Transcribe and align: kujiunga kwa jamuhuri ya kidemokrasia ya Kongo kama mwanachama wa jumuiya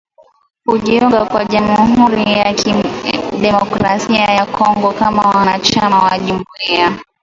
kujiunga 0.67 1.25
kwa 1.25 1.45
jamuhuri 1.45 2.31
ya 2.33 2.53
kidemokrasia 2.53 4.23
ya 4.25 4.45
Kongo 4.45 4.91
kama 4.91 5.23
mwanachama 5.33 6.03
wa 6.03 6.19
jumuiya 6.19 6.99